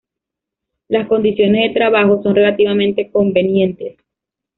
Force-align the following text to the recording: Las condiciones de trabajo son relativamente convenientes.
Las 0.87 1.07
condiciones 1.07 1.61
de 1.69 1.75
trabajo 1.75 2.23
son 2.23 2.33
relativamente 2.33 3.11
convenientes. 3.11 3.97